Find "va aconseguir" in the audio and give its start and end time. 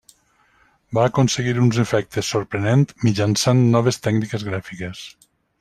0.97-1.53